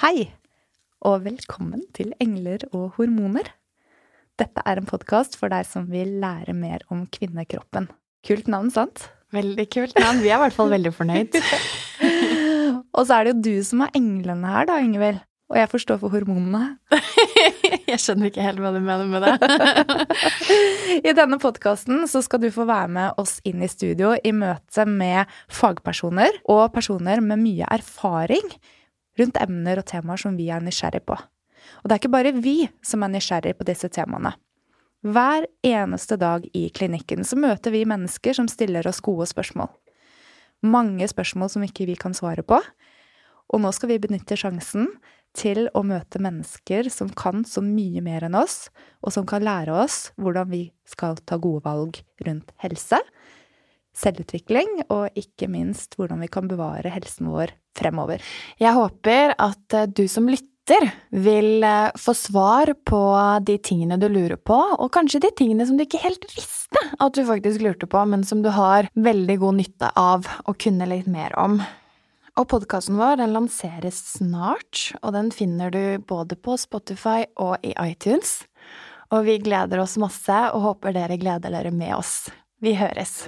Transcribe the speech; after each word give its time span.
Hei, 0.00 0.30
og 1.04 1.26
velkommen 1.26 1.82
til 1.92 2.14
Engler 2.24 2.62
og 2.70 2.94
hormoner. 2.94 3.50
Dette 4.40 4.62
er 4.64 4.78
en 4.80 4.86
podkast 4.88 5.34
for 5.36 5.52
deg 5.52 5.66
som 5.68 5.90
vil 5.92 6.14
lære 6.22 6.54
mer 6.56 6.86
om 6.88 7.02
kvinnekroppen. 7.12 7.90
Kult 8.24 8.48
navn, 8.48 8.70
sant? 8.72 9.10
Veldig 9.36 9.66
kult 9.68 10.00
navn. 10.00 10.22
Vi 10.24 10.32
er 10.32 10.38
i 10.38 10.46
hvert 10.46 10.56
fall 10.56 10.72
veldig 10.72 10.94
fornøyd. 10.96 11.36
og 12.96 13.02
så 13.04 13.18
er 13.18 13.28
det 13.28 13.34
jo 13.34 13.44
du 13.44 13.68
som 13.68 13.84
er 13.84 13.92
englene 14.00 14.54
her, 14.54 14.70
da, 14.72 14.78
Ingvild. 14.80 15.20
Og 15.52 15.60
jeg 15.60 15.72
forstår 15.74 16.00
for 16.00 16.16
hormonene. 16.16 16.78
jeg 17.92 18.00
skjønner 18.00 18.32
ikke 18.32 18.48
helt 18.48 18.64
hva 18.64 18.72
du 18.72 18.80
mener 18.80 19.04
med 19.04 19.28
det. 19.28 19.36
I 21.10 21.12
denne 21.12 21.42
podkasten 21.44 22.06
så 22.08 22.24
skal 22.24 22.40
du 22.40 22.48
få 22.56 22.64
være 22.64 22.88
med 22.96 23.20
oss 23.20 23.36
inn 23.44 23.60
i 23.60 23.68
studio 23.68 24.16
i 24.16 24.32
møte 24.32 24.88
med 24.88 25.28
fagpersoner 25.52 26.40
og 26.48 26.70
personer 26.72 27.20
med 27.20 27.44
mye 27.44 27.68
erfaring 27.68 28.48
rundt 29.20 29.40
emner 29.40 29.80
og 29.80 29.88
temaer 29.90 30.20
som 30.22 30.38
vi 30.38 30.48
er 30.52 30.64
nysgjerrig 30.64 31.04
på. 31.06 31.16
Og 31.80 31.88
det 31.88 31.94
er 31.94 32.00
ikke 32.00 32.12
bare 32.12 32.36
vi 32.36 32.56
som 32.86 33.04
er 33.04 33.12
nysgjerrig 33.12 33.56
på 33.58 33.66
disse 33.68 33.90
temaene. 33.92 34.32
Hver 35.00 35.46
eneste 35.64 36.18
dag 36.20 36.44
i 36.56 36.66
klinikken 36.76 37.24
så 37.24 37.38
møter 37.40 37.72
vi 37.72 37.86
mennesker 37.88 38.36
som 38.36 38.48
stiller 38.52 38.84
oss 38.88 39.00
gode 39.04 39.28
spørsmål. 39.30 39.70
Mange 40.60 41.06
spørsmål 41.08 41.48
som 41.52 41.64
ikke 41.64 41.86
vi 41.88 41.96
kan 41.96 42.12
svare 42.16 42.44
på. 42.44 42.58
Og 43.50 43.62
nå 43.64 43.70
skal 43.72 43.94
vi 43.94 44.02
benytte 44.02 44.36
sjansen 44.38 44.90
til 45.36 45.68
å 45.78 45.82
møte 45.86 46.20
mennesker 46.22 46.90
som 46.92 47.08
kan 47.16 47.46
så 47.48 47.62
mye 47.64 48.02
mer 48.04 48.26
enn 48.26 48.36
oss, 48.38 48.68
og 49.00 49.14
som 49.14 49.26
kan 49.28 49.44
lære 49.46 49.74
oss 49.86 50.10
hvordan 50.20 50.50
vi 50.50 50.64
skal 50.88 51.18
ta 51.24 51.38
gode 51.40 51.64
valg 51.64 52.02
rundt 52.26 52.52
helse, 52.62 52.98
selvutvikling 54.00 54.84
og 54.88 55.18
ikke 55.18 55.48
minst 55.50 55.96
hvordan 55.98 56.22
vi 56.24 56.30
kan 56.32 56.48
bevare 56.50 56.92
helsen 56.92 57.30
vår 57.32 57.54
fremover. 57.78 58.22
Jeg 58.60 58.76
håper 58.76 59.34
at 59.38 59.76
eh, 59.76 59.88
du 59.88 60.06
som 60.10 60.28
lytter 60.30 60.90
vil 61.10 61.64
eh, 61.66 61.90
få 61.98 62.14
svar 62.16 62.72
på 62.86 63.02
de 63.46 63.58
tingene 63.62 63.98
du 64.00 64.08
lurer 64.10 64.38
på, 64.38 64.56
og 64.56 64.92
kanskje 64.94 65.22
de 65.26 65.32
tingene 65.36 65.66
som 65.66 65.78
du 65.78 65.84
ikke 65.86 66.02
helt 66.02 66.24
visste 66.34 66.86
at 66.98 67.16
du 67.16 67.24
faktisk 67.26 67.64
lurte 67.64 67.88
på, 67.90 68.04
men 68.06 68.24
som 68.26 68.44
du 68.44 68.50
har 68.54 68.90
veldig 68.94 69.38
god 69.42 69.60
nytte 69.60 69.92
av 69.98 70.28
å 70.46 70.56
kunne 70.56 70.88
litt 70.90 71.10
mer 71.10 71.34
om. 71.38 71.60
Og 72.38 72.46
podkasten 72.48 72.96
vår 72.96 73.18
den 73.20 73.34
lanseres 73.34 73.98
snart, 74.14 74.92
og 75.02 75.12
den 75.16 75.32
finner 75.34 75.74
du 75.74 75.98
både 75.98 76.38
på 76.38 76.56
Spotify 76.60 77.26
og 77.42 77.58
i 77.66 77.74
iTunes. 77.82 78.38
Og 79.10 79.26
vi 79.26 79.40
gleder 79.42 79.82
oss 79.82 79.98
masse 80.00 80.40
og 80.54 80.66
håper 80.68 80.94
dere 80.94 81.18
gleder 81.20 81.50
dere 81.50 81.74
med 81.74 81.96
oss. 81.98 82.28
Vi 82.62 82.78
høres! 82.78 83.24